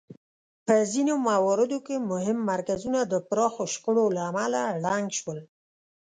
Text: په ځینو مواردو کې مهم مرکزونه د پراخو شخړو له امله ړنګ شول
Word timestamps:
په 0.65 0.75
ځینو 0.91 1.13
مواردو 1.29 1.77
کې 1.85 2.07
مهم 2.11 2.37
مرکزونه 2.51 2.99
د 3.05 3.13
پراخو 3.29 3.63
شخړو 3.73 4.05
له 4.15 4.21
امله 4.29 4.61
ړنګ 4.83 5.07
شول 5.19 5.39